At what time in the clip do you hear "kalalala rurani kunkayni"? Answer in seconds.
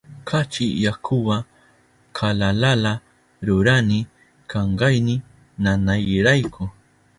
2.17-5.15